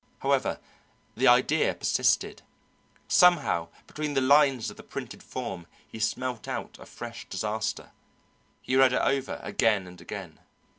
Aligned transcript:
However, 0.21 0.59
the 1.15 1.27
idea 1.27 1.75
persisted. 1.75 2.41
Somehow, 3.07 3.67
between 3.85 4.15
the 4.15 4.19
lines 4.19 4.71
of 4.71 4.77
the 4.77 4.81
printed 4.81 5.21
form 5.21 5.67
he 5.87 5.99
smelt 5.99 6.47
out 6.47 6.75
a 6.79 6.87
fresh 6.87 7.27
disaster. 7.29 7.91
He 8.63 8.75
read 8.75 8.93
it 8.93 9.01
over 9.03 9.39
again 9.43 9.85
and 9.85 10.01
again. 10.01 10.39